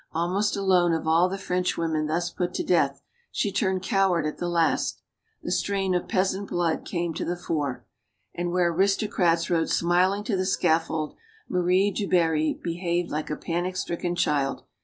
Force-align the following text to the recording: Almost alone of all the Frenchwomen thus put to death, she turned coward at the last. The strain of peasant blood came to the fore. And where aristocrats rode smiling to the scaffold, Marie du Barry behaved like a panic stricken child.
Almost 0.13 0.55
alone 0.57 0.93
of 0.93 1.07
all 1.07 1.29
the 1.29 1.37
Frenchwomen 1.37 2.07
thus 2.07 2.31
put 2.31 2.55
to 2.55 2.63
death, 2.63 3.03
she 3.31 3.51
turned 3.51 3.83
coward 3.83 4.25
at 4.25 4.39
the 4.39 4.49
last. 4.49 5.03
The 5.43 5.51
strain 5.51 5.93
of 5.93 6.07
peasant 6.07 6.49
blood 6.49 6.85
came 6.85 7.13
to 7.13 7.23
the 7.23 7.35
fore. 7.37 7.85
And 8.33 8.49
where 8.51 8.71
aristocrats 8.71 9.51
rode 9.51 9.69
smiling 9.69 10.23
to 10.23 10.35
the 10.35 10.47
scaffold, 10.47 11.13
Marie 11.47 11.91
du 11.91 12.07
Barry 12.09 12.59
behaved 12.63 13.11
like 13.11 13.29
a 13.29 13.35
panic 13.37 13.77
stricken 13.77 14.15
child. 14.15 14.63